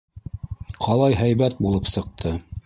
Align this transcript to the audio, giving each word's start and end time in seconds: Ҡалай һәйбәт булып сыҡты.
Ҡалай 0.85 1.17
һәйбәт 1.19 1.61
булып 1.67 1.93
сыҡты. 1.93 2.35